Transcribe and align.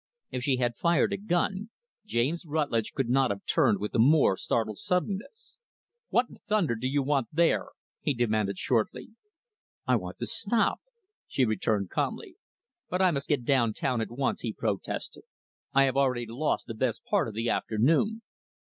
If 0.31 0.41
she 0.41 0.57
had 0.57 0.77
fired 0.77 1.13
a 1.13 1.17
gun, 1.17 1.69
James 2.07 2.43
Rutlidge 2.43 2.91
could 2.93 3.07
not 3.07 3.29
have 3.29 3.45
turned 3.45 3.77
with 3.77 3.93
a 3.93 3.99
more 3.99 4.35
startled 4.35 4.79
suddenness. 4.79 5.59
"What 6.09 6.27
in 6.27 6.37
thunder 6.49 6.73
do 6.73 6.87
you 6.87 7.03
want 7.03 7.27
there?" 7.31 7.67
he 8.01 8.15
demanded 8.15 8.57
shortly. 8.57 9.09
"I 9.85 9.97
want 9.97 10.17
to 10.17 10.25
stop," 10.25 10.81
she 11.27 11.45
returned 11.45 11.91
calmly. 11.91 12.37
"But 12.89 13.03
I 13.03 13.11
must 13.11 13.27
get 13.29 13.45
down 13.45 13.73
town, 13.73 14.01
at 14.01 14.09
once," 14.09 14.41
he 14.41 14.53
protested. 14.53 15.21
"I 15.71 15.83
have 15.83 15.97
already 15.97 16.25
lost 16.27 16.65
the 16.65 16.73
best 16.73 17.03
part 17.05 17.27
of 17.27 17.35
the 17.35 17.49
afternoon." 17.51 18.23